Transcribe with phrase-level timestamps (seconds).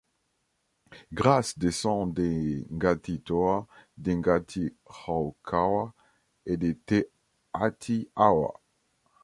[1.13, 3.67] Grace descend des Ngati Toa,
[3.99, 5.93] des Ngati Raukawa
[6.47, 7.03] et des Te
[7.53, 8.51] Ati Awa.